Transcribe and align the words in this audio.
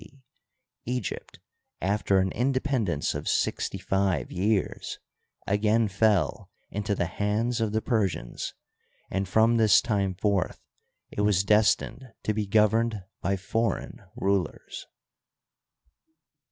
C, 0.01 0.19
Eg3rpt, 0.87 1.37
after 1.79 2.17
an 2.17 2.31
independence 2.31 3.13
of 3.13 3.25
sfxty 3.25 3.79
five 3.79 4.31
years, 4.31 4.97
again 5.45 5.87
fell 5.87 6.49
into 6.71 6.95
the 6.95 7.05
hands 7.05 7.61
of 7.61 7.71
me 7.71 7.81
Persians, 7.81 8.55
and 9.11 9.27
from 9.29 9.57
this 9.57 9.79
time 9.79 10.15
forth 10.15 10.59
it 11.11 11.21
was 11.21 11.43
destined 11.43 12.11
to 12.23 12.33
be 12.33 12.47
governed 12.47 13.03
by 13.21 13.37
foreign 13.37 14.01
rulers. 14.15 14.87